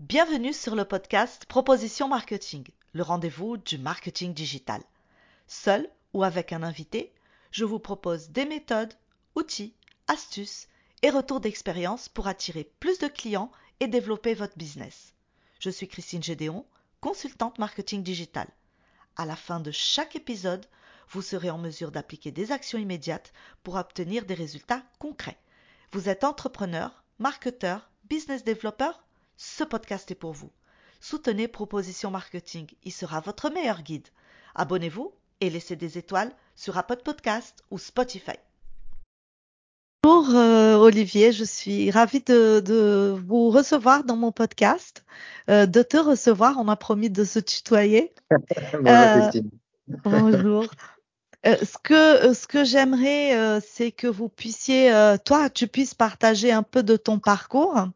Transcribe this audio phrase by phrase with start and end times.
[0.00, 4.82] Bienvenue sur le podcast Proposition Marketing, le rendez-vous du marketing digital.
[5.46, 7.12] Seul ou avec un invité,
[7.50, 8.94] je vous propose des méthodes,
[9.34, 9.74] outils,
[10.08, 10.68] astuces
[11.02, 15.12] et retours d'expérience pour attirer plus de clients et développer votre business.
[15.58, 16.64] Je suis Christine Gédéon,
[17.02, 18.48] consultante marketing digital.
[19.18, 20.64] À la fin de chaque épisode,
[21.10, 25.38] vous serez en mesure d'appliquer des actions immédiates pour obtenir des résultats concrets.
[25.92, 29.02] Vous êtes entrepreneur, marketeur, business développeur
[29.40, 30.50] ce podcast est pour vous.
[31.00, 34.06] Soutenez Proposition Marketing, il sera votre meilleur guide.
[34.54, 38.36] Abonnez-vous et laissez des étoiles sur Apple Podcast ou Spotify.
[40.02, 45.06] Bonjour euh, Olivier, je suis ravie de, vous recevoir dans mon podcast,
[45.48, 46.56] euh, de te recevoir.
[46.58, 48.12] On a promis de se tutoyer.
[48.30, 49.50] bonjour euh, Christine.
[50.04, 50.66] bonjour.
[51.46, 54.92] ce que ce que j'aimerais, c'est que vous puissiez,
[55.24, 57.88] toi, tu puisses partager un peu de ton parcours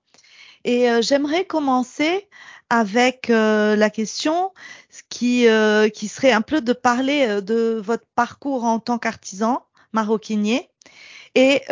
[0.64, 2.28] et euh, j'aimerais commencer
[2.70, 4.52] avec euh, la question
[5.08, 10.68] qui, euh, qui serait un peu de parler de votre parcours en tant qu'artisan maroquinier
[11.36, 11.62] et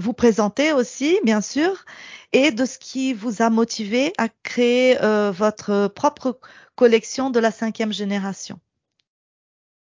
[0.00, 1.84] vous présenter aussi, bien sûr,
[2.32, 4.96] et de ce qui vous a motivé à créer
[5.30, 6.40] votre propre
[6.74, 8.58] collection de la cinquième génération.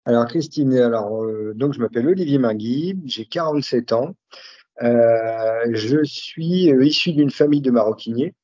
[0.04, 4.14] Alors Christine, alors donc je m'appelle Olivier Mingui, j'ai 47 ans.
[4.82, 8.34] Euh, je suis euh, issu d'une famille de maroquiniers.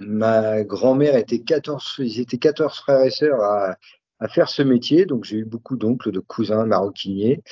[0.00, 3.76] Ma grand-mère était 14, ils étaient 14 frères et sœurs à,
[4.22, 5.04] à faire ce métier.
[5.04, 7.42] Donc j'ai eu beaucoup d'oncles, de cousins maroquiniers,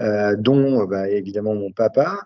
[0.00, 2.20] euh, dont bah, évidemment mon papa.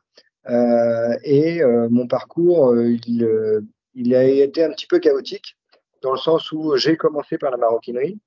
[0.48, 3.62] Euh, et euh, mon parcours, il,
[3.94, 5.56] il, a été un petit peu chaotique,
[6.02, 8.18] dans le sens où j'ai commencé par la maroquinerie.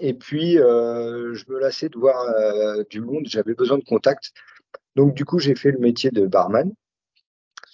[0.00, 2.16] Et puis, je me lassais de voir
[2.88, 4.32] du monde, j'avais besoin de contact.
[4.96, 6.72] Donc, du coup, j'ai fait le métier de barman.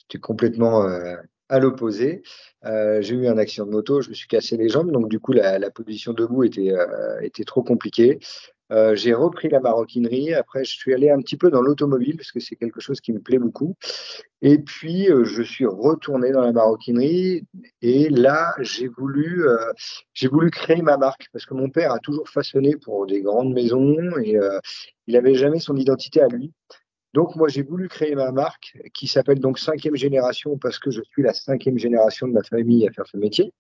[0.08, 1.16] C'était complètement euh,
[1.48, 2.22] à l'opposé.
[2.64, 5.18] Euh, j'ai eu un accident de moto, je me suis cassé les jambes, donc du
[5.20, 8.18] coup, la, position debout était, euh, était trop compliquée.
[8.94, 10.34] J'ai repris la maroquinerie.
[10.34, 13.12] Après, je suis allé un petit peu dans l'automobile parce que c'est quelque chose qui
[13.12, 13.76] me plaît beaucoup.
[14.42, 17.46] Et puis, je suis retourné dans la maroquinerie.
[17.80, 19.46] Et là, j'ai voulu,
[20.14, 23.52] j'ai voulu créer ma marque parce que mon père a toujours façonné pour des grandes
[23.52, 24.36] maisons et
[25.06, 26.52] il n'avait jamais son identité à lui.
[27.16, 31.00] Donc moi j'ai voulu créer ma marque qui s'appelle donc cinquième génération parce que je
[31.00, 33.54] suis la cinquième génération de ma famille à faire ce métier.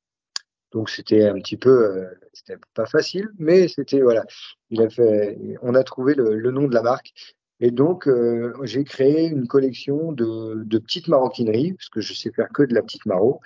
[0.72, 4.26] Donc c'était un petit peu, euh, c'était pas facile, mais c'était voilà,
[4.68, 7.14] il a fait, on a trouvé le, nom de la marque.
[7.60, 12.32] Et donc euh, j'ai créé une collection de, de, petites maroquineries parce que je sais
[12.32, 13.40] faire que de la petite maro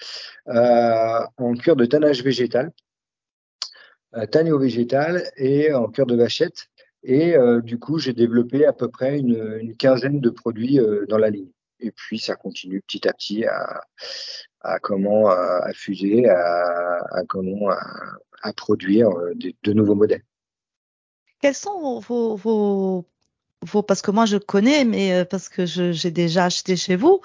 [0.48, 2.72] euh, en cuir de tannage végétal,
[4.16, 6.69] euh, tanné au végétal et en cuir de vachette.
[7.02, 11.06] Et euh, du coup, j'ai développé à peu près une, une quinzaine de produits euh,
[11.08, 11.50] dans la ligne.
[11.78, 13.82] Et puis, ça continue petit à petit à,
[14.60, 17.70] à comment à, fuser, à, à comment
[18.42, 20.24] à, produire euh, de, de, nouveaux modèles.
[21.40, 23.06] Quels sont vos, vos,
[23.86, 27.20] parce que moi je connais, mais euh, parce que j'ai déjà acheté chez vous.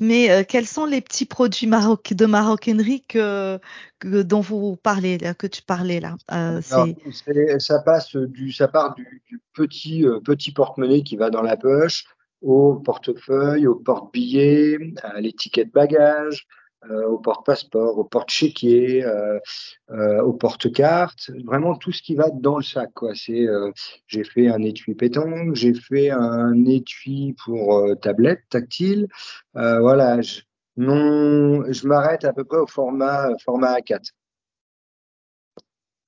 [0.00, 3.58] Mais euh, quels sont les petits produits maroc de maroquinerie que,
[3.98, 8.94] que, dont vous parlez, là, que tu parlais là euh, Ça passe du, ça part
[8.94, 12.04] du, du petit euh, petit porte-monnaie qui va dans la poche
[12.40, 16.46] au portefeuille, au porte-billet, à l'étiquette bagage,
[16.90, 19.38] au porte-passeport, au porte-chéquier, euh,
[19.90, 22.90] euh, au porte-carte, vraiment tout ce qui va dans le sac.
[22.94, 23.12] Quoi.
[23.14, 23.46] C'est,
[24.06, 29.08] j'ai fait un étui pétanque, j'ai fait un étui pour tablette tactile.
[29.54, 30.40] voilà, je,
[30.76, 34.12] non, je m'arrête à peu près au format, format A4.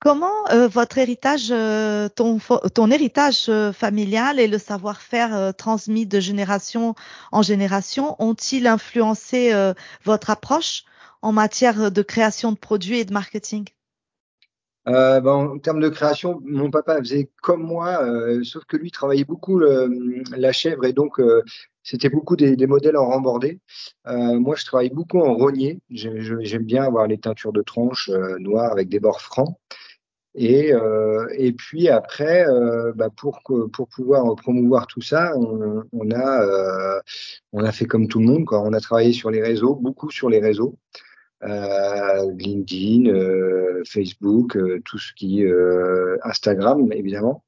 [0.01, 2.39] Comment euh, votre héritage, euh, ton,
[2.89, 6.95] héritage euh, familial et le savoir-faire transmis de génération
[7.31, 9.53] en génération ont-ils influencé
[10.03, 10.85] votre approche
[11.21, 13.65] en matière de création de produits et de marketing?
[14.87, 18.03] Ben, en termes de création, mon papa faisait comme moi,
[18.43, 21.21] sauf que lui travaillait beaucoup la chèvre et donc
[21.83, 23.59] c'était beaucoup des, des, modèles en rembordé.
[24.07, 25.79] moi, je travaille beaucoup en rogné.
[25.91, 28.09] J'aime bien avoir les teintures de tranches
[28.39, 29.55] noires avec des bords francs.
[30.33, 36.41] Et, euh, et puis après, euh, bah pour, pour pouvoir promouvoir tout ça, on, a,
[36.43, 37.01] euh,
[37.51, 38.45] on a fait comme tout le monde.
[38.51, 40.77] On a travaillé sur les réseaux, beaucoup sur les réseaux.
[41.43, 43.11] LinkedIn,
[43.83, 45.43] Facebook, tout ce qui
[46.23, 47.43] Instagram évidemment.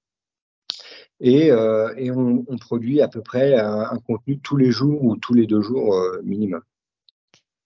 [1.19, 5.45] Et, et on, produit à peu près un, contenu tous les jours ou tous les
[5.45, 6.61] deux jours minimum.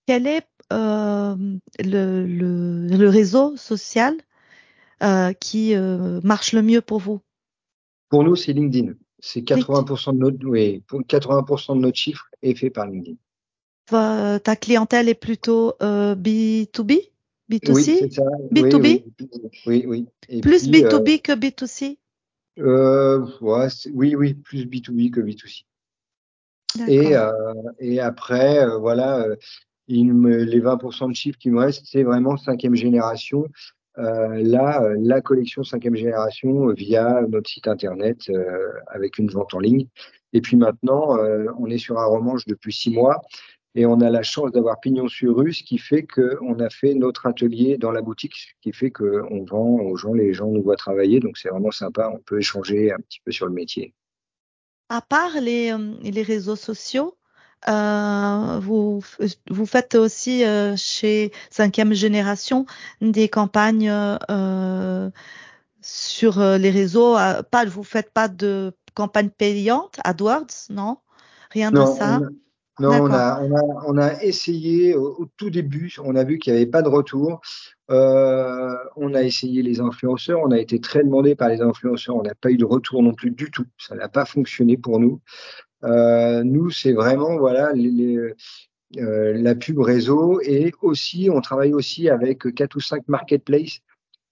[0.06, 4.18] Quel est le, le réseau social
[5.04, 7.20] euh, qui euh, marche le mieux pour vous?
[8.10, 8.94] Pour nous, c'est LinkedIn.
[9.20, 13.18] C'est 80% de notre, oui, 80% de notre chiffre est fait par LinkedIn.
[14.40, 17.12] ta clientèle est plutôt euh, B2B
[17.50, 18.24] B2C Oui, c'est ça.
[18.52, 19.04] B2B Oui,
[19.34, 19.44] oui.
[19.66, 20.08] oui, oui.
[20.30, 21.98] Et Plus puis, euh, B2B que B2C
[22.60, 25.64] euh, ouais, oui, oui, plus B2B que B2C.
[26.88, 27.32] Et, euh,
[27.80, 29.36] et après, euh, voilà, euh,
[29.88, 33.48] il me, les 20% de chiffres qui me restent, c'est vraiment cinquième génération.
[33.98, 38.32] Euh, là, euh, la collection cinquième génération euh, via notre site internet
[38.88, 39.88] avec une vente en ligne.
[40.34, 41.18] Et puis maintenant,
[41.58, 43.22] on est sur un romanche depuis six mois
[43.76, 46.94] et on a la chance d'avoir pignon sur rue, ce qui fait qu'on a fait
[46.96, 50.62] notre atelier dans la boutique, ce qui fait qu'on vend aux gens, les gens nous
[50.62, 53.94] voient travailler, donc c'est vraiment sympa, on peut échanger un petit peu sur le métier.
[54.90, 57.16] À part les, les réseaux sociaux,
[57.68, 59.02] euh, vous,
[59.66, 62.66] faites aussi euh, chez Cinquième Génération
[63.02, 65.10] des campagnes euh,
[65.82, 67.16] sur euh, les réseaux.
[67.50, 70.98] pas, vous faites pas de campagne payante, AdWords, non?
[71.52, 72.20] Rien de Non, ça?
[72.80, 76.38] non, on a, on a, on a essayé au, au tout début, on a vu
[76.38, 77.42] qu'il n'y avait pas de retour.
[77.90, 82.36] On a essayé les influenceurs, on a été très demandé par les influenceurs, on n'a
[82.36, 83.66] pas eu de retour non plus du tout.
[83.78, 85.22] Ça n'a pas fonctionné pour nous.
[85.84, 88.18] Euh, nous, c'est vraiment voilà les, les,
[88.98, 93.82] euh, la pub réseau et aussi on travaille aussi avec quatre ou cinq marketplaces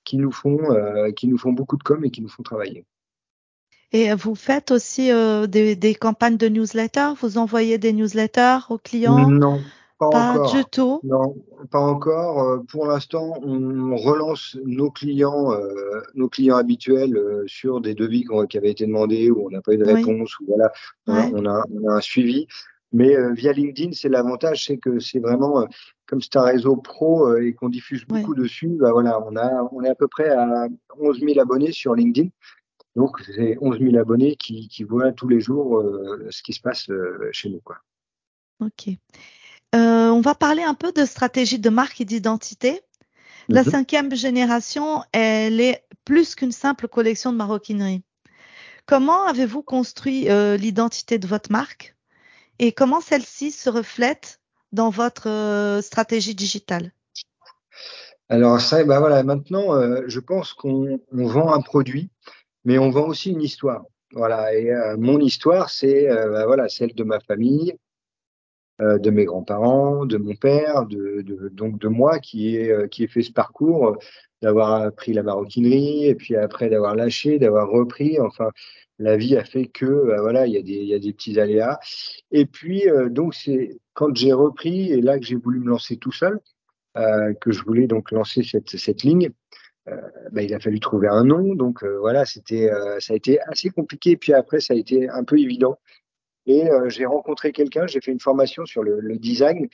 [0.03, 2.85] qui nous font euh, qui nous font beaucoup de com et qui nous font travailler.
[3.91, 7.13] Et vous faites aussi euh, des, des campagnes de newsletters?
[7.21, 9.29] Vous envoyez des newsletters aux clients?
[9.29, 9.61] Non,
[9.97, 11.01] pas encore.
[11.03, 11.35] Non,
[11.71, 12.41] pas encore.
[12.41, 18.25] Euh, Pour l'instant, on relance nos clients, euh, nos clients habituels euh, sur des devis
[18.49, 20.71] qui, avaient été demandés où on n'a pas eu de Oui, réponse, ou voilà,
[21.07, 22.47] on a, ouais, on a, on a un suivi.
[22.91, 25.65] Mais euh, via LinkedIn, c'est l'avantage, c'est que c'est vraiment
[26.07, 28.19] comme c'est un réseau pro et qu'on diffuse ouais.
[28.19, 28.77] beaucoup dessus.
[28.79, 30.67] Bah voilà, on a, on est à peu près à
[30.99, 32.29] 11 000 abonnés sur LinkedIn.
[32.95, 35.83] Donc, c'est 11 000 abonnés qui, qui voient tous les jours
[36.29, 36.89] ce qui se passe
[37.31, 37.77] chez nous, quoi.
[38.61, 38.87] Ok.
[39.75, 42.81] Euh, on va parler un peu de stratégie de marque et d'identité.
[43.49, 43.71] La Mhm.
[43.71, 48.03] cinquième génération, elle est plus qu'une simple collection de maroquinerie.
[48.85, 51.95] Comment avez-vous construit euh, l'identité de votre marque
[52.59, 54.39] et comment celle-ci se reflète
[54.71, 56.93] dans votre euh, stratégie digitale?
[58.29, 62.09] Alors ça, bah voilà, maintenant, euh, je pense qu'on on vend un produit,
[62.63, 63.83] mais on vend aussi une histoire.
[64.13, 67.75] Voilà, et mon histoire, c'est bah voilà, celle de ma famille,
[68.81, 71.23] euh, de mes grands-parents, de mon père, de,
[71.53, 73.95] donc de moi qui ai, euh, qui ai fait ce parcours, euh,
[74.41, 78.19] d'avoir appris la maroquinerie, et puis après d'avoir lâché, d'avoir repris.
[78.19, 78.49] Enfin,
[78.99, 81.13] la vie a fait que, bah voilà, il y a des, il y a des
[81.13, 81.79] petits aléas.
[82.31, 86.11] Et puis, donc, c'est quand j'ai repris, et là que j'ai voulu me lancer tout
[86.11, 86.39] seul,
[86.95, 89.29] que je voulais donc lancer cette, cette ligne.
[90.31, 92.69] Bah, il a fallu trouver un nom, donc voilà, c'était,
[92.99, 94.17] ça a été assez compliqué.
[94.17, 95.77] Puis après, ça a été un peu évident.
[96.45, 99.67] Et euh, j'ai rencontré quelqu'un, j'ai fait une formation sur le, le design,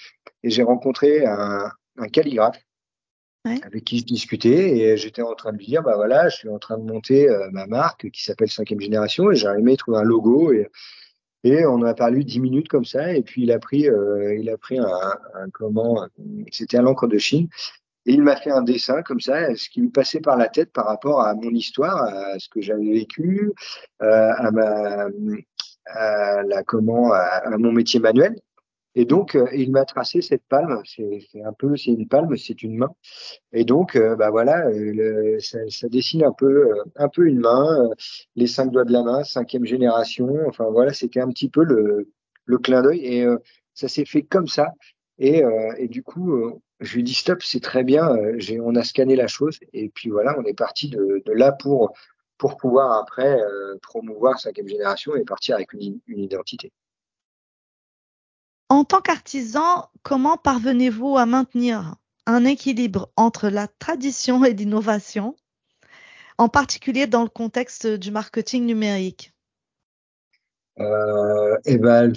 [0.44, 2.62] et j'ai rencontré un, un calligraphe
[3.44, 6.36] Ouais, avec qui je discutais, et j'étais en train de lui dire, bah voilà, je
[6.36, 9.76] suis en train de monter euh, ma marque qui s'appelle Cinquième Génération, et j'ai aimé
[9.78, 10.70] trouver un logo, et,
[11.44, 14.48] et on a parlé dix minutes comme ça, et puis il a pris, euh, il
[14.48, 16.08] a pris un, un comment,
[16.52, 17.48] c'était à l'encre de Chine,
[18.06, 20.72] et il m'a fait un dessin comme ça, ce qui me passait par la tête
[20.72, 23.52] par rapport à mon histoire, à ce que j'avais vécu,
[24.04, 25.08] euh, à ma,
[25.86, 28.36] à la comment, à, à mon métier manuel.
[28.95, 30.81] Et donc, euh, il m'a tracé cette palme.
[30.86, 32.89] C'est un peu, c'est une palme, c'est une main.
[33.54, 37.25] Et donc, euh, bah voilà, euh, le- ça, ça dessine un peu, euh, un peu
[37.27, 37.89] une main,
[38.36, 40.29] les cinq doigts de la main, cinquième génération.
[40.48, 42.10] Enfin voilà, c'était un petit peu le,
[42.46, 43.00] le clin d'œil.
[43.06, 43.25] Et
[43.74, 44.74] ça s'est fait comme ça.
[45.20, 45.44] Et,
[45.77, 48.10] et du coup, je lui dit stop, c'est très bien.
[48.63, 49.60] on a scanné la chose.
[49.74, 51.94] Et puis voilà, on est parti de, de là pour
[52.41, 56.71] pour pouvoir après euh, promouvoir cinquième génération et partir avec une, une identité.
[58.67, 65.36] En tant qu'artisan, comment parvenez-vous à maintenir un équilibre entre la tradition et l'innovation,
[66.39, 69.36] en particulier dans le contexte du marketing numérique?
[70.79, 72.12] Euh, et ben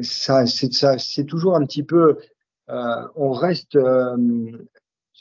[0.00, 2.18] ça, c'est ça, c'est toujours un petit peu.
[2.68, 4.16] euh, on reste, euh,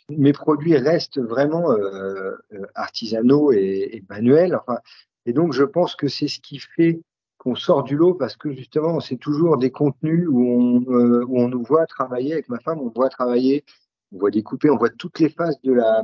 [0.10, 4.56] mes produits restent vraiment euh, euh, artisanaux et, et manuels.
[4.56, 4.80] Enfin,
[5.26, 7.02] et donc je pense que c'est ce qui fait
[7.38, 11.40] qu'on sort du lot parce que justement c'est toujours des contenus où on, euh, où
[11.40, 13.64] on nous voit travailler avec ma femme, on voit travailler,
[14.12, 16.04] on voit découper, on voit toutes les phases de la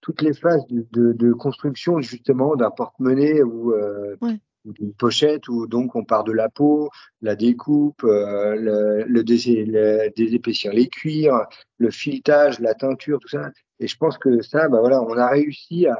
[0.00, 4.40] toutes les phases de, de, de construction justement d'un porte-monnaie ou euh, Ouais.
[4.64, 6.90] Ou d'une pochette où donc on part de la peau,
[7.20, 11.46] la découpe, euh, le, le, le désépaissir les cuirs,
[11.78, 13.50] le filetage, la teinture, tout ça.
[13.80, 15.96] Et je pense que ça, bah voilà, on a réussi à,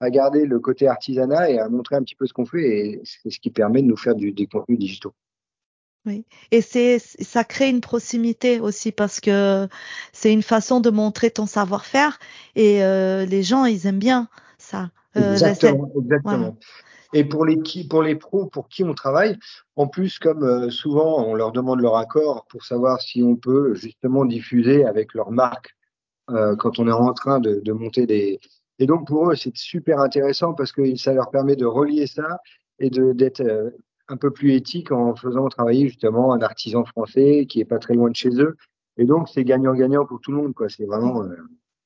[0.00, 3.00] à garder le côté artisanat et à montrer un petit peu ce qu'on fait et
[3.04, 5.14] c'est ce qui permet de nous faire du, des contenus digitaux.
[6.06, 6.24] Oui.
[6.52, 9.68] Et c'est, ça crée une proximité aussi parce que
[10.12, 12.18] c'est une façon de montrer ton savoir-faire
[12.54, 14.90] et euh, les gens, ils aiment bien ça.
[15.16, 16.56] Euh, exactement, exactement.
[17.14, 19.38] Et pour les qui, pour les pros pour qui on travaille,
[19.76, 23.74] en plus, comme euh, souvent, on leur demande leur accord pour savoir si on peut
[23.74, 25.74] justement diffuser avec leur marque
[26.30, 28.40] euh, quand on est en train de, de monter des.
[28.78, 32.38] Et donc pour eux, c'est super intéressant parce que ça leur permet de relier ça
[32.78, 33.70] et d'être euh,
[34.08, 37.94] un peu plus éthique en faisant travailler justement un artisan français qui est pas très
[37.94, 38.56] loin de chez eux.
[38.98, 40.68] Et donc c'est gagnant-gagnant pour tout le monde, quoi.
[40.68, 41.24] C'est vraiment.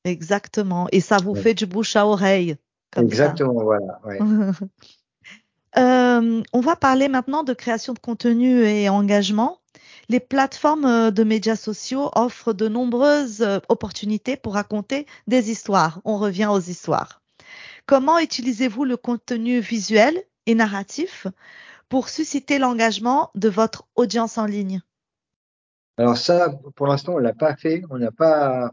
[0.04, 0.88] Exactement.
[0.90, 2.56] Et ça vous fait du bouche à oreille.
[2.96, 4.00] Exactement, voilà.
[4.04, 4.18] Ouais.
[5.78, 9.60] Euh, on va parler maintenant de création de contenu et engagement.
[10.08, 16.00] Les plateformes euh, de médias sociaux offrent de nombreuses euh, opportunités pour raconter des histoires.
[16.04, 17.22] On revient aux histoires.
[17.86, 21.26] Comment utilisez-vous le contenu visuel et narratif
[21.88, 24.82] pour susciter l'engagement de votre audience en ligne?
[25.96, 27.82] Alors ça, pour l'instant, on l'a pas fait.
[27.90, 28.70] On n'a pas,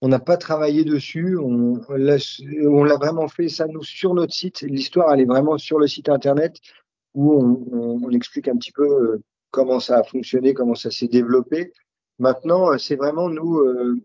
[0.00, 1.36] on n'a pas travaillé dessus.
[1.38, 4.62] On, l'a vraiment fait ça nous sur notre site.
[4.62, 6.56] L'histoire, elle est vraiment sur le site internet
[7.14, 7.34] où
[7.72, 11.72] on, explique un petit peu euh, comment ça a fonctionné, comment ça s'est développé.
[12.18, 13.58] Maintenant, euh, c'est vraiment nous.
[13.58, 14.00] Euh,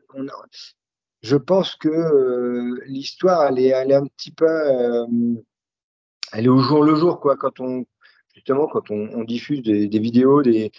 [1.22, 4.48] je pense que l'histoire, elle est, elle est un petit peu,
[6.34, 7.36] elle est au jour le jour, quoi.
[7.36, 7.86] Quand on
[8.36, 10.72] justement, quand on, diffuse des vidéos, des,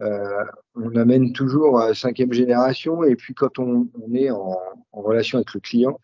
[0.00, 4.58] euh, on amène toujours à cinquième génération et puis quand on, on est en,
[4.92, 6.00] en, relation avec le client,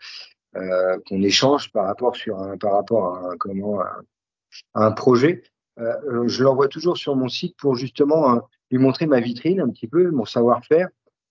[0.56, 5.42] euh, qu'on échange par rapport sur un, par rapport à un, comment à un projet,
[5.78, 9.68] euh, je l'envoie toujours sur mon site pour justement euh, lui montrer ma vitrine un
[9.68, 10.88] petit peu, mon savoir-faire,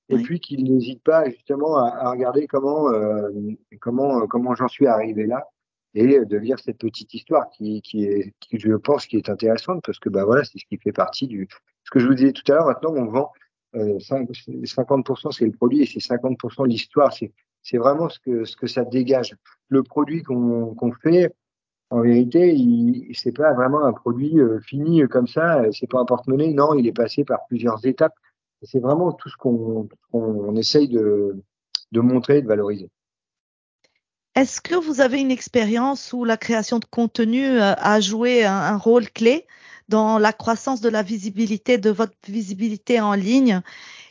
[0.10, 0.24] et oui.
[0.24, 3.30] puis qu'il n'hésite pas justement à, à regarder comment euh,
[3.80, 5.46] comment comment j'en suis arrivé là
[5.96, 9.84] et de lire cette petite histoire qui, qui est qui je pense qui est intéressante
[9.84, 11.48] parce que bah voilà c'est ce qui fait partie du
[11.90, 13.32] ce que je vous disais tout à l'heure, maintenant, on vend
[13.76, 17.12] euh, 50%, c'est le produit et c'est 50% l'histoire.
[17.12, 17.32] C'est,
[17.64, 19.36] c'est vraiment ce que, ce que ça dégage.
[19.70, 21.34] Le produit qu'on, qu'on fait,
[21.90, 25.64] en vérité, il, c'est pas vraiment un produit euh, fini comme ça.
[25.72, 26.54] C'est pas un porte-monnaie.
[26.54, 28.14] Non, il est passé par plusieurs étapes.
[28.62, 31.42] C'est vraiment tout ce qu'on, qu'on essaye de,
[31.92, 32.92] de montrer, de valoriser.
[34.40, 38.78] Est-ce que vous avez une expérience où la création de contenu euh, a joué un,
[38.78, 39.46] rôle clé
[39.90, 43.60] dans la croissance de la visibilité, de votre visibilité en ligne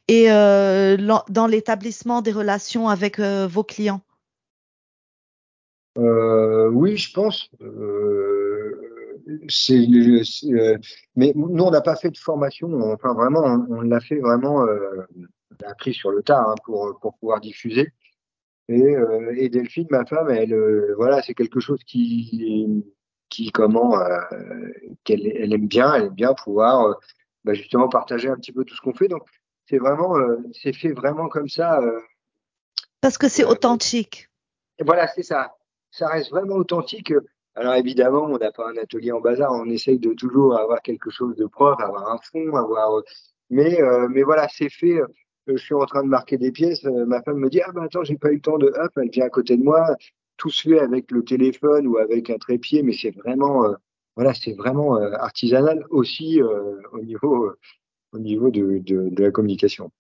[0.06, 0.98] et euh,
[1.30, 4.02] dans l'établissement des relations avec euh, vos clients?
[5.96, 7.50] Oui, je pense.
[11.16, 12.68] Mais nous, on n'a pas fait de formation.
[12.92, 14.66] Enfin, vraiment, on, l'a fait vraiment.
[14.66, 17.94] On a appris sur le tas hein, pour, pour pouvoir diffuser.
[18.68, 18.94] Et,
[19.36, 20.54] et Delphine, ma femme, elle,
[20.96, 22.84] voilà, c'est quelque chose qui
[23.28, 24.20] qui comment euh,
[25.04, 26.94] qu'elle elle aime bien, elle aime bien pouvoir euh,
[27.44, 29.08] bah, justement partager un petit peu tout ce qu'on fait.
[29.08, 29.22] Donc
[29.68, 31.80] c'est vraiment euh, c'est fait vraiment comme ça.
[33.00, 34.28] Parce que c'est authentique.
[34.84, 35.54] voilà, c'est ça.
[35.90, 37.12] Ça reste vraiment authentique.
[37.54, 41.10] Alors évidemment, on n'a pas un atelier en bazar, on essaye de toujours avoir quelque
[41.10, 43.02] chose de propre, avoir un fond, avoir.
[43.50, 43.78] Mais
[44.10, 45.00] mais voilà, c'est fait.
[45.48, 46.84] Je suis en train de marquer des pièces.
[46.84, 49.10] Ma femme me dit ah ben attends, j'ai pas eu le temps de hop, elle
[49.10, 49.96] vient à côté de moi
[50.38, 53.74] tout se fait avec le téléphone ou avec un trépied, mais c'est vraiment, euh,
[54.16, 57.52] voilà, c'est vraiment euh, artisanal aussi euh, au niveau,
[58.12, 59.90] au niveau de, de, de la communication.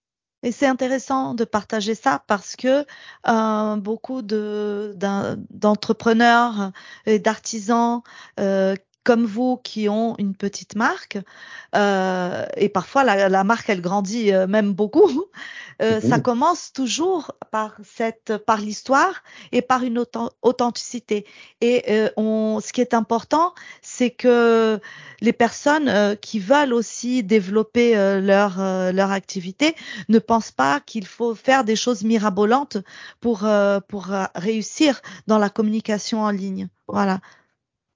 [0.44, 2.84] Et c'est intéressant de partager ça parce que
[3.28, 6.70] euh, beaucoup d'entrepreneurs
[7.06, 8.02] et d'artisans
[8.38, 8.76] euh,
[9.08, 11.16] comme vous qui ont une petite marque,
[11.74, 15.24] euh, et parfois la, la, marque elle grandit euh, même beaucoup,
[15.82, 20.04] euh, ça commence toujours par cette, par l'histoire et par une
[20.42, 21.24] authenticité.
[21.62, 21.86] Et
[22.18, 24.78] on, ce qui est important, c'est que
[25.22, 28.58] les personnes qui veulent aussi développer leur
[28.92, 29.74] leur activité
[30.10, 32.76] ne pensent pas qu'il faut faire des choses mirabolantes
[33.20, 33.48] pour
[33.88, 36.68] pour réussir dans la communication en ligne.
[36.88, 37.20] Voilà.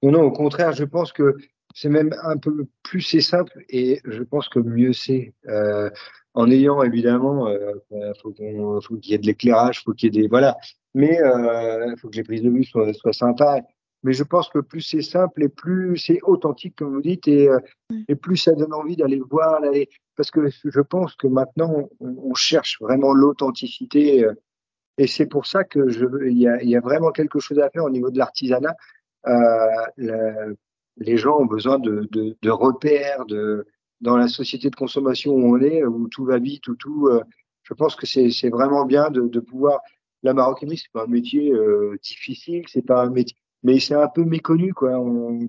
[0.03, 1.37] Non, non, au contraire, je pense que
[1.75, 5.35] c'est même un peu plus c'est simple et je pense que mieux c'est.
[5.49, 5.91] Euh,
[6.35, 7.75] en ayant évidemment, euh,
[8.23, 10.57] faut qu'on, faut qu'il y ait de l'éclairage, faut qu'il y ait des voilà,
[10.95, 13.61] mais euh, faut que les prises de vue soient, soient sympas.
[14.03, 17.49] Mais je pense que plus c'est simple et plus c'est authentique, comme vous dites, et,
[18.09, 22.17] et plus ça donne envie d'aller voir, d'aller, parce que je pense que maintenant on,
[22.31, 24.27] on cherche vraiment l'authenticité,
[24.99, 27.71] et c'est pour ça que je, il y a, y a vraiment quelque chose à
[27.71, 28.77] faire au niveau de l'artisanat euh,
[29.25, 30.57] le,
[30.99, 33.67] les gens ont besoin de, de, de, repères, de,
[34.01, 37.09] dans la société de consommation où on est, où tout va vite, où tout.
[37.09, 37.23] Euh,
[37.63, 39.81] je pense que c'est vraiment bien de, de pouvoir.
[40.23, 44.09] La maroquinerie, c'est pas un métier euh, difficile, c'est pas un métier, mais c'est un
[44.09, 44.99] peu méconnu, quoi.
[44.99, 45.49] On,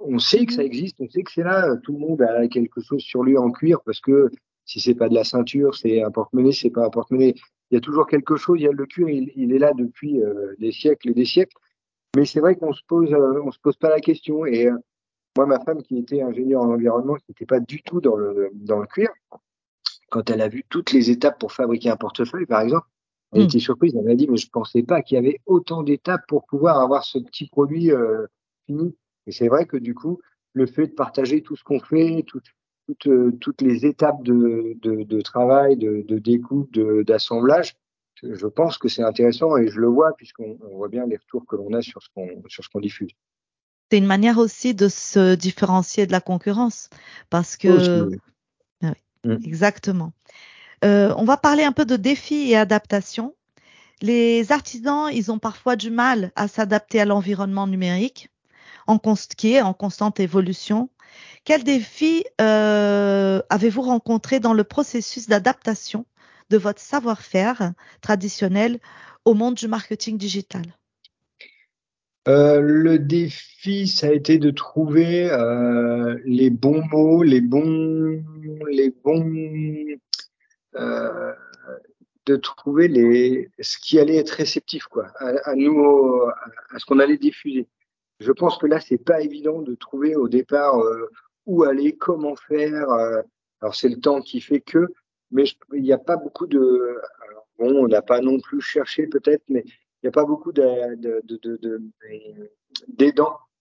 [0.00, 1.76] on sait que ça existe, on sait que c'est là.
[1.82, 4.30] Tout le monde a quelque chose sur lui en cuir parce que
[4.64, 7.34] si c'est pas de la ceinture, c'est un porte-monnaie, c'est pas un porte-monnaie.
[7.70, 8.58] Il y a toujours quelque chose.
[8.60, 11.56] Il y a le cuir, il, est là depuis euh, des siècles et des siècles.
[12.16, 14.46] Mais c'est vrai qu'on se pose, euh, on se pose pas la question.
[14.46, 14.76] Et euh,
[15.36, 18.50] moi, ma femme qui était ingénieure en environnement, qui n'était pas du tout dans le
[18.54, 19.10] dans le cuir,
[20.10, 22.86] quand elle a vu toutes les étapes pour fabriquer un portefeuille, par exemple,
[23.32, 23.44] elle hmm.
[23.46, 23.94] était surprise.
[23.96, 27.04] Elle m'a dit, mais je pensais pas qu'il y avait autant d'étapes pour pouvoir avoir
[27.04, 27.90] ce petit produit
[28.66, 28.94] fini.
[29.26, 30.20] Et c'est vrai que du coup,
[30.52, 32.40] le fait de partager tout ce qu'on fait, tout,
[32.86, 36.72] toutes, euh, toutes les étapes de, de, de travail, de, de découpe,
[37.04, 37.74] d'assemblage,
[38.22, 41.56] je pense que c'est intéressant et je le vois puisqu'on voit bien les retours que
[41.56, 43.10] l'on a sur ce qu'on sur ce qu'on diffuse.
[43.90, 46.88] C'est une manière aussi de se différencier de la concurrence
[47.30, 48.08] parce que
[48.82, 48.88] ah oui,
[49.24, 49.44] mm.
[49.44, 50.12] exactement.
[50.84, 53.34] Euh, on va parler un peu de défis et adaptation.
[54.02, 58.30] Les artisans, ils ont parfois du mal à s'adapter à l'environnement numérique
[58.86, 60.90] en qui est en constante évolution.
[61.44, 66.04] Quels défis euh, avez-vous rencontrés dans le processus d'adaptation
[66.50, 68.78] de votre savoir-faire traditionnel
[69.24, 70.62] au monde du marketing digital
[72.26, 78.24] euh, le défi, ça a été de trouver euh, les bons mots, les bons,
[78.70, 79.30] les bons,
[82.24, 85.84] de trouver les, ce qui allait être réceptif, quoi, à, nous,
[86.70, 87.68] à, ce qu'on allait diffuser.
[88.20, 90.80] Je pense que là, c'est pas évident de trouver au départ
[91.46, 92.90] où aller, comment faire.
[92.90, 93.22] Euh,
[93.60, 94.92] alors c'est le temps qui fait que,
[95.34, 96.98] mais il n'y a pas beaucoup de.
[97.58, 100.96] bon, on n'a pas non plus cherché peut-être, mais il n'y a pas beaucoup d'aidants
[100.96, 101.58] de, de,
[102.88, 103.12] de,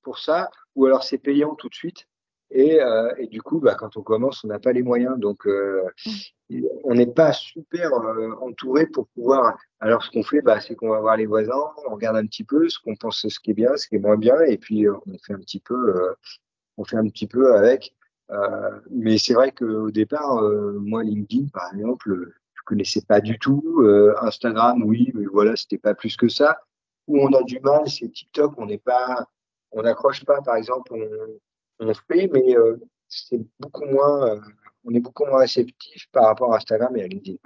[0.03, 2.07] pour ça, ou alors c'est payant tout de suite.
[2.51, 5.17] Et, euh, et du coup, bah, quand on commence, on n'a pas les moyens.
[5.17, 5.81] Donc, euh,
[6.83, 9.57] on n'est pas super euh, entouré pour pouvoir.
[9.79, 12.43] Alors, ce qu'on fait, bah, c'est qu'on va voir les voisins, on regarde un petit
[12.43, 14.87] peu ce qu'on pense, ce qui est bien, ce qui est moins bien, et puis
[14.87, 16.15] on fait un petit peu
[16.77, 17.95] on fait un petit peu avec.
[18.33, 23.39] Euh, mais c'est vrai qu'au départ, euh, moi, LinkedIn, par exemple, je connaissais pas du
[23.39, 23.63] tout.
[23.79, 26.57] Euh, Instagram, oui, mais voilà, c'était pas plus que ça.
[27.07, 28.53] Où on a du mal, c'est TikTok.
[28.57, 29.27] On n'est pas,
[29.71, 30.93] on n'accroche pas, par exemple,
[31.79, 32.55] on, fait, mais
[33.07, 34.39] c'est beaucoup moins,
[34.85, 37.37] on est beaucoup moins réceptif par rapport à Instagram et à LinkedIn.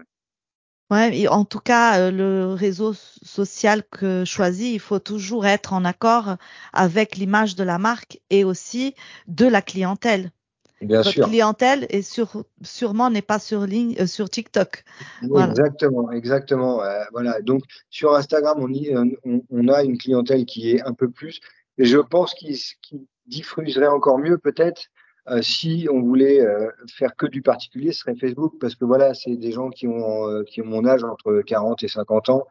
[0.90, 5.84] Ouais, en tout cas, euh, le réseau social que choisi, il faut toujours être en
[5.84, 6.38] accord
[6.72, 8.96] avec l'image de la marque et aussi
[9.28, 10.32] de la clientèle.
[10.82, 14.84] Bien Votre clientèle est sur, sûrement n'est pas sur ligne, euh, sur TikTok.
[15.24, 16.84] Exactement, exactement.
[16.84, 17.42] Euh, voilà.
[17.42, 21.40] Donc sur Instagram, on, y, on, on, a une clientèle qui est un peu plus.
[21.80, 24.90] Et je pense qu'il qu diffuserait encore mieux peut-être
[25.30, 29.14] euh, si on voulait euh, faire que du particulier, ce serait Facebook, parce que voilà,
[29.14, 32.48] c'est des gens qui ont, euh, qui ont mon âge entre 40 et 50 ans.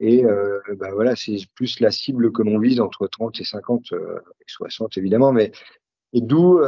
[0.00, 4.44] Et ben voilà, c'est plus la cible que l'on vise entre 30 et 50 et
[4.44, 5.52] 60 évidemment, mais
[6.12, 6.60] et d'où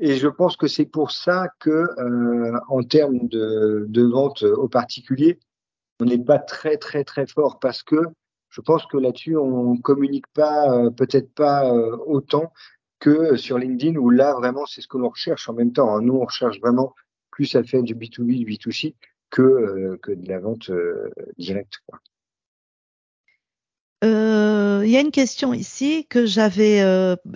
[0.00, 1.86] et je pense que c'est pour ça que
[2.68, 5.38] en termes de, de vente aux particuliers,
[6.00, 8.00] on n'est pas très très très fort parce que
[8.48, 11.72] je pense que là-dessus on communique pas peut-être pas
[12.06, 12.52] autant
[12.98, 15.94] que sur LinkedIn où là vraiment c'est ce que l'on recherche en même temps.
[15.96, 16.02] Hein.
[16.02, 16.94] Nous on recherche vraiment
[17.30, 18.94] plus à faire du B2B, du B2C
[19.30, 21.80] que, euh, que de la vente euh, directe.
[24.02, 26.82] Euh, il y a une question ici que j'avais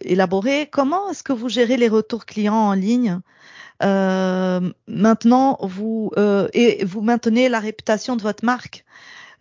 [0.03, 0.69] élaborée.
[0.71, 3.21] Comment est-ce que vous gérez les retours clients en ligne?
[3.81, 6.11] Maintenant, vous
[6.53, 8.85] et vous maintenez la réputation de votre marque.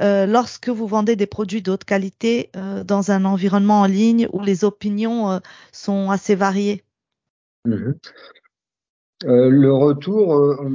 [0.02, 4.28] Euh, lorsque vous vendez des produits de haute qualité euh, dans un environnement en ligne
[4.34, 5.40] où les opinions euh,
[5.72, 6.84] sont assez variées?
[7.66, 7.96] Mhm.
[9.26, 10.68] Le retour,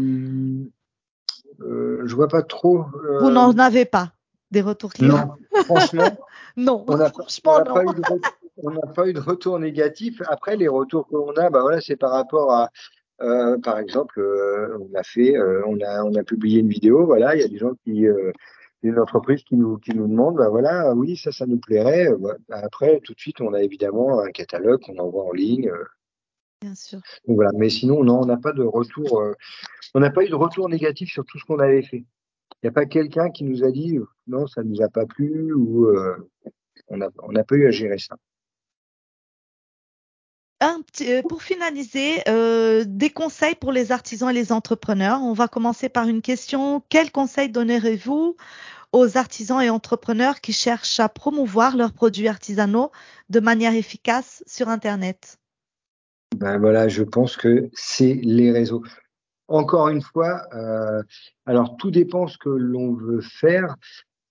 [1.60, 2.86] je vois pas trop.
[3.20, 4.12] Vous n'en avez pas
[4.50, 5.36] des retours clients?
[5.52, 6.16] Non, franchement.
[6.58, 7.10] Non, on n'a
[8.94, 10.20] pas, eu de retour négatif.
[10.26, 12.70] Après, les retours que l'on a, bah voilà, c'est par rapport à,
[13.18, 14.20] par exemple,
[14.80, 17.58] on a fait, on a, on a publié une vidéo, voilà, il y a des
[17.58, 18.06] gens qui,
[18.82, 22.08] une entreprise qui nous, qui nous demande, ben voilà, oui, ça, ça nous plairait.
[22.18, 25.68] Ben après, tout de suite, on a évidemment un catalogue qu'on envoie en ligne.
[25.68, 25.84] Euh.
[26.60, 27.00] Bien sûr.
[27.26, 27.50] Donc voilà.
[27.54, 29.32] Mais sinon, non, on n'a pas de retour, euh,
[29.94, 32.04] on n'a pas eu de retour négatif sur tout ce qu'on avait fait.
[32.62, 35.06] Il n'y a pas quelqu'un qui nous a dit, non, ça ne nous a pas
[35.06, 36.16] plu ou euh,
[36.88, 38.16] on n'a on a pas eu à gérer ça.
[40.60, 45.20] Un petit, pour finaliser, euh, des conseils pour les artisans et les entrepreneurs.
[45.22, 46.82] On va commencer par une question.
[46.88, 48.34] Quels conseils donnerez-vous
[48.92, 52.90] aux artisans et entrepreneurs qui cherchent à promouvoir leurs produits artisanaux
[53.28, 55.38] de manière efficace sur Internet?
[56.36, 58.82] Ben voilà, je pense que c'est les réseaux.
[59.48, 61.02] Encore une fois, euh,
[61.46, 63.76] alors tout dépend ce que l'on veut faire.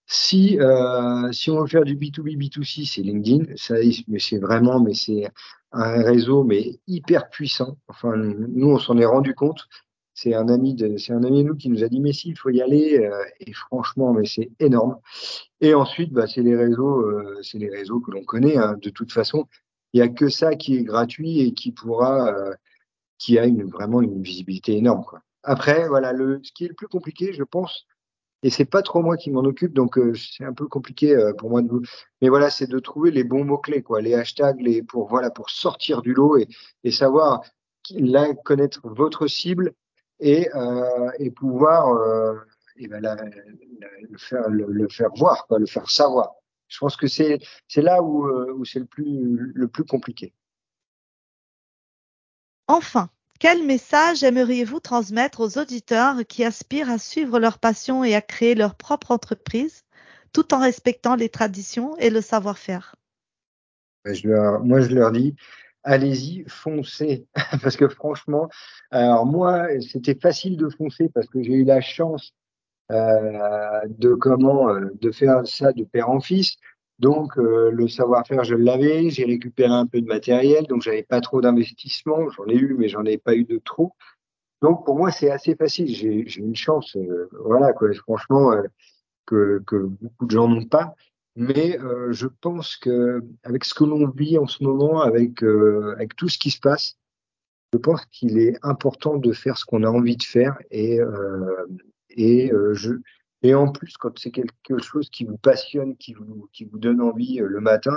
[0.05, 3.55] Si euh, si on veut faire du B2B, B2C, c'est LinkedIn.
[3.57, 3.75] Ça,
[4.07, 5.29] mais c'est vraiment, mais c'est
[5.71, 7.77] un réseau mais hyper puissant.
[7.87, 9.67] Enfin, nous, on s'en est rendu compte.
[10.13, 12.29] C'est un ami de, c'est un ami de nous qui nous a dit mais si,
[12.29, 12.99] il faut y aller.
[12.99, 14.97] Euh, et franchement, mais c'est énorme.
[15.61, 18.57] Et ensuite, bah, c'est les réseaux, euh, c'est les réseaux que l'on connaît.
[18.57, 18.77] Hein.
[18.81, 19.47] De toute façon,
[19.93, 22.53] il y a que ça qui est gratuit et qui pourra, euh,
[23.17, 25.03] qui a une, vraiment une visibilité énorme.
[25.03, 25.21] Quoi.
[25.43, 27.85] Après, voilà, le, ce qui est le plus compliqué, je pense,
[28.43, 31.33] et c'est pas trop moi qui m'en occupe, donc euh, c'est un peu compliqué euh,
[31.33, 31.81] pour moi de vous.
[32.21, 35.31] Mais voilà, c'est de trouver les bons mots clés, quoi, les hashtags, les pour voilà
[35.31, 36.47] pour sortir du lot et,
[36.83, 37.41] et savoir
[38.43, 39.73] connaître votre cible
[40.19, 42.35] et, euh, et pouvoir euh,
[42.77, 46.31] et ben, le faire le, faire voir, quoi, le faire savoir.
[46.67, 50.33] Je pense que c'est c'est là où, euh, où c'est le plus le plus compliqué.
[52.67, 58.21] Enfin, quel message aimeriez-vous transmettre aux auditeurs qui aspirent à suivre leur passion et à
[58.21, 59.83] créer leur propre entreprise
[60.33, 62.95] tout en respectant les traditions et le savoir-faire?
[64.23, 65.35] Leur, Moi, je leur dis,
[65.83, 67.27] allez-y, foncez.
[67.61, 68.49] parce que franchement,
[68.91, 72.33] alors moi, c'était facile de foncer parce que j'ai eu la chance
[72.91, 76.57] euh, de comment euh, de faire ça de père en fils.
[76.99, 81.21] Donc euh, le savoir-faire, je l'avais, j'ai récupéré un peu de matériel, donc j'avais pas
[81.21, 83.93] trop d'investissement, j'en ai eu, mais j'en ai pas eu de trop.
[84.61, 85.87] Donc pour moi, c'est assez facile.
[85.87, 88.63] J'ai une chance, euh, voilà, quoi, franchement, euh,
[89.25, 90.95] que, que, beaucoup de gens n'ont pas.
[91.35, 96.15] Mais euh, je pense que avec ce que l'on vit en ce moment, avec avec
[96.15, 96.97] tout ce qui se passe,
[97.73, 100.99] je pense qu'il est important de faire ce qu'on a envie de faire et
[102.09, 102.93] et je
[103.43, 107.01] et en plus, quand c'est quelque chose qui vous passionne, qui vous, qui vous donne
[107.01, 107.95] envie euh, le matin,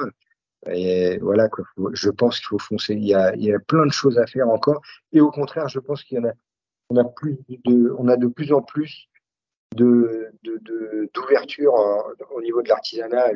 [0.67, 2.95] et voilà, quoi, je pense qu'il faut foncer.
[2.95, 4.83] Il y, a, il y a plein de choses à faire encore.
[5.13, 6.33] Et au contraire, je pense qu'il y en a,
[6.91, 9.09] on a plus de, on a de plus en plus
[9.75, 10.31] de,
[11.15, 11.73] d'ouverture
[12.19, 13.31] de, au niveau de l'artisanat.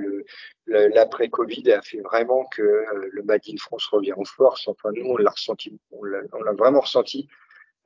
[0.66, 4.68] L'après-Covid a fait vraiment que euh, le Made in France revient en force.
[4.68, 7.28] Enfin, nous, on l'a ressenti, on l'a vraiment ressenti.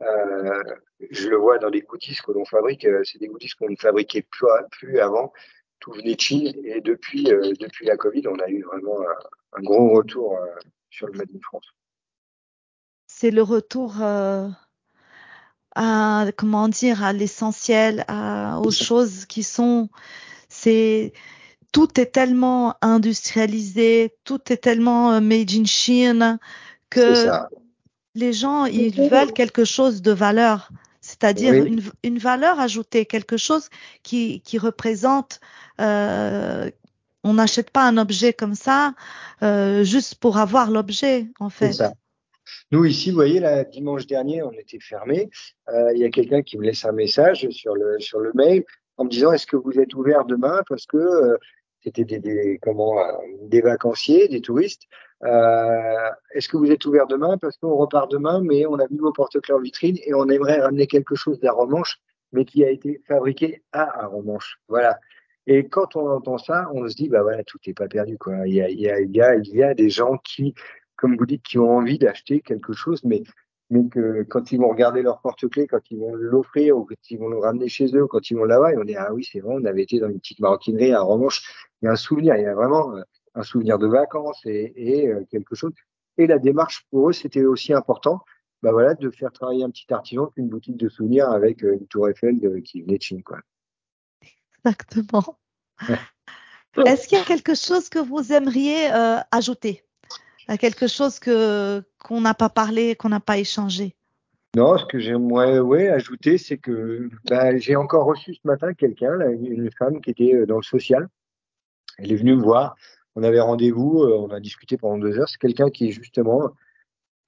[0.03, 0.63] Euh,
[1.11, 2.85] je le vois dans les goodies que l'on fabrique.
[2.85, 5.33] Euh, c'est des goodies qu'on ne fabriquait plus, plus avant.
[5.81, 6.53] Tout venait de Chine.
[6.65, 10.47] Et depuis, euh, depuis la Covid, on a eu vraiment un, un gros retour euh,
[10.91, 11.67] sur le Made in France.
[13.07, 13.95] C'est le retour
[15.75, 18.05] à, comment dire, à l'essentiel,
[18.63, 19.89] aux choses qui sont,
[20.49, 21.13] c'est,
[21.73, 26.39] tout est tellement industrialisé, tout est tellement made in Chine
[26.91, 27.27] que
[28.19, 31.69] les gens, ils veulent quelque chose de valeur, c'est-à-dire oui.
[31.69, 33.69] une, une, valeur ajoutée, quelque chose
[34.03, 35.41] qui, qui représente.
[35.81, 36.71] Euh,
[37.25, 38.95] on n'achète pas un objet comme ça
[39.43, 41.73] euh, juste pour avoir l'objet, en fait.
[41.73, 41.93] Ça.
[42.71, 45.31] Nous, ici, vous voyez, là, dimanche dernier, on était fermé.
[45.69, 48.65] Euh, il y a quelqu'un qui me laisse un message sur le, sur le mail
[48.97, 50.63] en me disant Est-ce que vous êtes ouvert demain?
[50.69, 51.37] Parce que euh,
[51.83, 53.13] c'était des, des, comment, euh,
[53.43, 54.83] des vacanciers, des touristes.
[55.25, 57.39] Euh, Est-ce que vous êtes ouvert demain?
[57.39, 60.61] Parce qu'on repart demain, mais on a vu vos porte-clés en vitrine et on aimerait
[60.61, 61.99] ramener quelque chose d'Aromanche,
[62.33, 64.59] mais qui a été fabriqué à Aromanche.
[64.69, 64.99] Voilà.
[65.47, 68.19] Et quand on entend ça, on se dit, bah voilà, tout n'est pas perdu.
[68.19, 68.47] Quoi.
[68.47, 70.55] Il, y a, il, y a, il, y a, des gens qui,
[70.97, 73.23] comme vous dites, qui ont envie d'acheter quelque chose, mais
[73.71, 77.19] mais que quand ils vont regarder leur porte-clés, quand ils vont l'offrir, ou quand ils
[77.19, 79.41] vont le ramener chez eux, quand ils vont là-bas, ils vont dire ah oui c'est
[79.41, 81.68] vrai, on avait été dans une petite maroquinerie à Romanche.
[81.83, 82.95] Il y a un souvenir, il y a vraiment
[83.35, 85.73] un souvenir de vacances et, et quelque chose.
[86.17, 88.21] Et la démarche pour eux c'était aussi important,
[88.63, 92.09] bah voilà, de faire travailler un petit artisan qu'une boutique de souvenirs avec une tour
[92.09, 93.39] Eiffel de, qui venait de Chine quoi.
[94.65, 95.39] Exactement.
[96.85, 99.85] Est-ce qu'il y a quelque chose que vous aimeriez euh, ajouter
[100.57, 103.95] quelque chose que qu'on n'a pas parlé, qu'on n'a pas échangé?
[104.57, 109.21] Non, ce que j'aimerais ouais, ajouter, c'est que bah, j'ai encore reçu ce matin quelqu'un,
[109.29, 111.09] une femme qui était dans le social.
[111.99, 112.77] Elle est venue me voir.
[113.15, 115.29] On avait rendez-vous, on a discuté pendant deux heures.
[115.29, 116.53] C'est quelqu'un qui est justement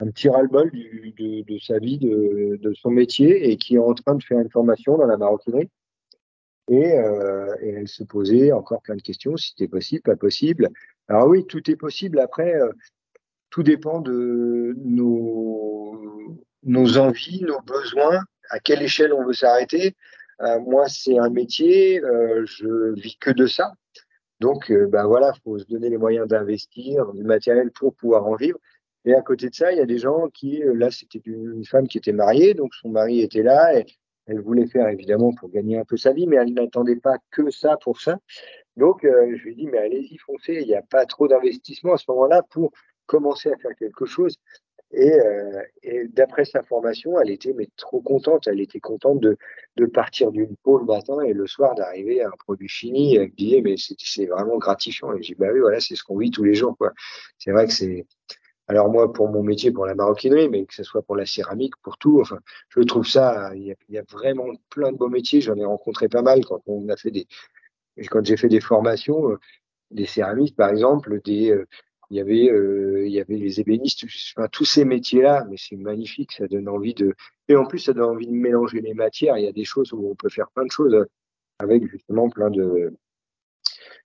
[0.00, 4.22] un petit ras-le-bol de, sa vie, de, son métier, et qui est en train de
[4.22, 5.68] faire une formation dans la maroquinerie.
[6.68, 10.68] Et, euh, et elle se posait encore plein de questions, si c'était possible, pas possible.
[11.08, 12.20] Alors oui, tout est possible.
[12.20, 12.70] Après, euh,
[13.50, 15.98] tout dépend de nos,
[16.96, 19.96] envies, nos besoins, à quelle échelle on veut s'arrêter.
[20.40, 23.72] Euh, moi, c'est un métier, euh, je vis que de ça.
[24.40, 28.36] Donc, euh, ben voilà, faut se donner les moyens d'investir du matériel pour pouvoir en
[28.36, 28.58] vivre.
[29.04, 31.88] Et à côté de ça, il y a des gens qui, là, c'était une femme
[31.88, 33.86] qui était mariée, donc son mari était là et
[34.26, 37.50] elle voulait faire évidemment pour gagner un peu sa vie, mais elle n'attendait pas que
[37.50, 38.18] ça pour ça.
[38.76, 41.94] Donc, euh, je lui ai dit, mais allez-y, foncez, il n'y a pas trop d'investissement
[41.94, 42.72] à ce moment-là pour
[43.06, 44.36] commencer à faire quelque chose.
[44.92, 48.48] Et, euh, et d'après sa formation, elle était mais trop contente.
[48.48, 49.36] Elle était contente de,
[49.76, 53.16] de partir d'une peau le matin et le soir d'arriver à un produit fini.
[53.16, 55.14] Elle disait mais c'est vraiment gratifiant.
[55.14, 56.92] Et j'ai bah oui voilà c'est ce qu'on vit tous les jours quoi.
[57.38, 58.06] C'est vrai que c'est
[58.70, 61.74] alors moi, pour mon métier, pour la maroquinerie, mais que ce soit pour la céramique,
[61.82, 64.96] pour tout, enfin, je trouve ça, il y a, il y a vraiment plein de
[64.96, 65.40] beaux métiers.
[65.40, 67.26] J'en ai rencontré pas mal quand on a fait des,
[68.08, 69.38] quand j'ai fait des formations, euh,
[69.90, 71.66] des céramistes, par exemple, des, euh,
[72.10, 74.04] il y avait, euh, il y avait les ébénistes,
[74.36, 77.14] enfin, tous ces métiers-là, mais c'est magnifique, ça donne envie de,
[77.48, 79.38] et en plus, ça donne envie de mélanger les matières.
[79.38, 81.06] Il y a des choses où on peut faire plein de choses
[81.58, 82.94] avec justement plein de,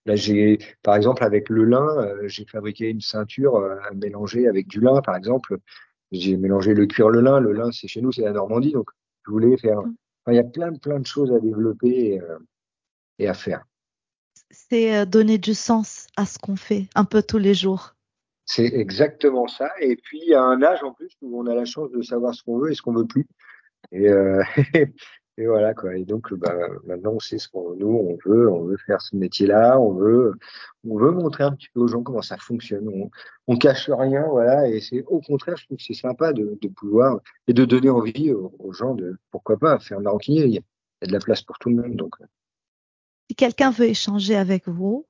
[0.05, 4.47] Là, j'ai, par exemple, avec le lin, euh, j'ai fabriqué une ceinture euh, à mélanger
[4.47, 5.57] avec du lin, par exemple.
[6.11, 7.39] J'ai mélangé le cuir, le lin.
[7.39, 8.89] Le lin, c'est chez nous, c'est la Normandie, donc
[9.25, 9.81] je voulais faire.
[9.81, 9.95] Mm.
[10.21, 12.37] Enfin, il y a plein, plein de choses à développer et, euh,
[13.17, 13.65] et à faire.
[14.51, 17.94] C'est donner du sens à ce qu'on fait un peu tous les jours.
[18.45, 19.69] C'est exactement ça.
[19.79, 22.43] Et puis, a un âge en plus où on a la chance de savoir ce
[22.43, 23.27] qu'on veut et ce qu'on veut plus.
[23.91, 24.43] Et, euh,
[25.37, 25.95] et voilà quoi.
[25.95, 26.55] Et donc, bah,
[26.85, 28.51] maintenant, on sait ce qu'on nous on veut.
[28.51, 29.79] On veut faire ce métier-là.
[29.79, 30.33] On veut,
[30.87, 32.87] on veut montrer un petit peu aux gens comment ça fonctionne.
[32.87, 33.09] On,
[33.47, 34.69] on cache rien, voilà.
[34.69, 37.89] Et c'est au contraire, je trouve que c'est sympa de, de pouvoir et de donner
[37.89, 40.45] envie aux, gens de pourquoi pas faire maroquinier.
[40.45, 40.59] Il y
[41.01, 41.95] a de la place pour tout le monde.
[41.95, 42.15] Donc,
[43.29, 45.07] Si quelqu'un veut échanger avec vous,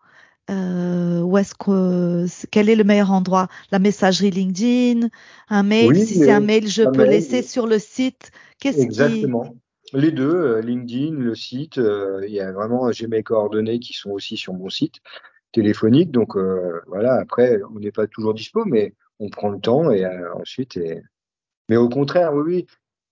[0.50, 3.48] euh, où est-ce que quel est le meilleur endroit?
[3.72, 5.08] La messagerie LinkedIn,
[5.50, 5.90] un mail?
[5.90, 8.32] oui, si c'est un mail, je peux mail, laisser sur le site.
[8.60, 9.56] Qu'est-ce qui exactement.
[9.94, 13.94] Les deux, euh, LinkedIn, le site, euh, il y a vraiment, j'ai mes coordonnées qui
[13.94, 14.96] sont aussi sur mon site
[15.52, 16.12] téléphonique.
[16.12, 20.06] Donc euh, voilà, après, on n'est pas toujours dispo, mais on prend le temps et
[20.06, 20.78] euh, ensuite.
[20.78, 21.02] Et...
[21.70, 22.68] Mais au contraire, oui, oui,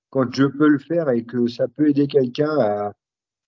[0.09, 2.93] quand je peux le faire et que ça peut aider quelqu'un à,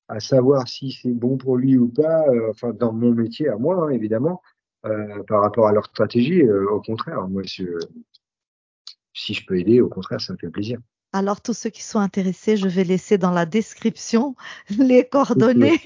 [0.07, 3.57] à savoir si c'est bon pour lui ou pas, euh, enfin dans mon métier à
[3.57, 4.41] moi, hein, évidemment,
[4.85, 7.63] euh, par rapport à leur stratégie, euh, au contraire, moi, je,
[9.13, 10.79] si je peux aider, au contraire, ça me fait plaisir.
[11.13, 14.35] Alors, tous ceux qui sont intéressés, je vais laisser dans la description
[14.77, 15.81] les coordonnées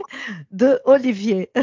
[0.51, 1.51] de Olivier.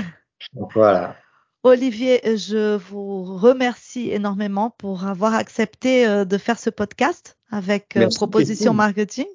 [0.75, 1.17] Voilà.
[1.63, 8.75] Olivier, je vous remercie énormément pour avoir accepté de faire ce podcast avec Proposition.
[8.75, 9.27] Marketing.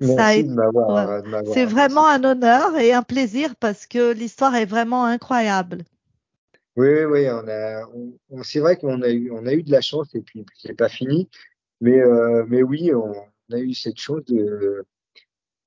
[0.00, 1.42] Merci de m'avoir, ouais.
[1.52, 5.84] C'est vraiment un honneur et un plaisir parce que l'histoire est vraiment incroyable.
[6.76, 9.62] Oui, oui, oui, on a, on, on- c'est vrai qu'on a eu, on a eu
[9.62, 11.28] de la chance et puis c'est pas fini,
[11.80, 13.12] mais, euh, mais oui, on,
[13.52, 14.22] a eu cette chance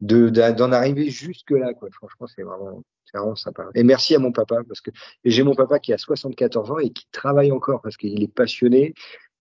[0.02, 1.90] de, d'en arriver jusque là, quoi.
[1.92, 3.68] Franchement, c'est vraiment, c'est vraiment sympa.
[3.76, 4.92] Et merci à mon papa parce que
[5.26, 8.94] j'ai mon papa qui a 74 ans et qui travaille encore parce qu'il est passionné.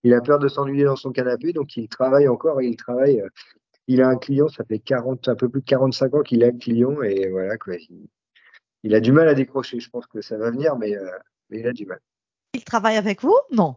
[0.03, 3.23] Il a peur de s'ennuyer dans son canapé, donc il travaille encore et il travaille.
[3.89, 6.43] Euh, Il a un client, ça fait 40, un peu plus de 45 ans qu'il
[6.43, 7.75] a un client et voilà, quoi.
[7.75, 8.07] Il,
[8.83, 9.79] il a du mal à décrocher.
[9.79, 11.09] Je pense que ça va venir, mais, euh,
[11.49, 11.99] mais il a du mal.
[12.53, 13.37] Il travaille avec vous?
[13.51, 13.75] Non.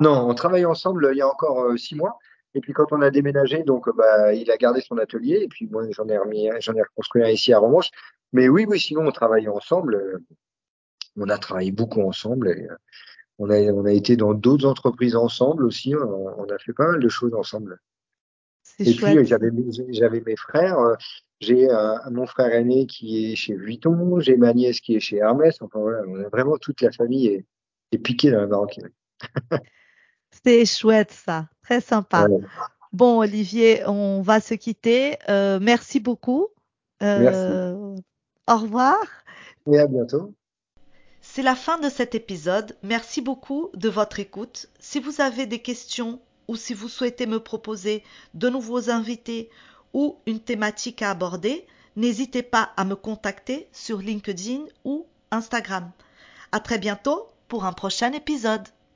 [0.00, 2.18] Non, on travaille ensemble il y a encore euh, six mois.
[2.56, 5.40] Et puis quand on a déménagé, donc euh, bah, il a gardé son atelier.
[5.42, 7.90] Et puis moi, j'en ai remis, j'en ai reconstruit un ici à Romanche.
[8.32, 9.94] Mais oui, oui, sinon on travaille ensemble.
[9.96, 10.18] euh,
[11.16, 12.48] On a travaillé beaucoup ensemble.
[12.48, 12.76] Et, euh,
[13.38, 15.94] on a, on a été dans d'autres entreprises ensemble aussi.
[15.96, 17.80] On, on a fait pas mal de choses ensemble.
[18.78, 20.78] Et puis j'avais mes- j'avais mes frères.
[20.78, 20.94] euh,
[21.40, 24.18] J'ai euh, mon frère aîné qui est chez Vuitton.
[24.20, 25.60] J'ai ma nièce qui est chez Hermès.
[25.60, 27.44] Enfin voilà, on a vraiment toute la famille est,
[27.92, 28.92] est piquée dans la maroquinerie.
[30.44, 31.48] C'est chouette ça.
[31.62, 32.26] Très sympa.
[32.28, 32.40] Ouais,
[32.92, 35.16] Bon, Olivier, on va se quitter.
[35.28, 36.48] Euh, merci beaucoup.
[37.00, 38.02] merci.
[38.46, 38.96] Au revoir.
[39.72, 40.34] Et à bientôt.
[41.20, 42.76] C'est la fin de cet épisode.
[42.82, 44.68] Merci beaucoup de votre écoute.
[44.78, 48.02] Si vous avez des questions ou si vous souhaitez me proposer
[48.34, 49.50] de nouveaux invités
[49.92, 55.90] ou une thématique à aborder, n'hésitez pas à me contacter sur LinkedIn ou Instagram.
[56.52, 58.68] À très bientôt pour un prochain épisode.